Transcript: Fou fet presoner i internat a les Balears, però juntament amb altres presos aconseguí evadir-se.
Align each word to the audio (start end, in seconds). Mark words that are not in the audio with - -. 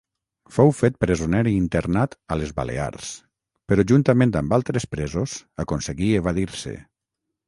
Fou 0.53 0.69
fet 0.75 0.95
presoner 1.03 1.41
i 1.49 1.53
internat 1.57 2.15
a 2.35 2.37
les 2.39 2.53
Balears, 2.59 3.11
però 3.73 3.85
juntament 3.93 4.33
amb 4.41 4.55
altres 4.59 4.87
presos 4.95 5.37
aconseguí 5.65 6.09
evadir-se. 6.21 6.75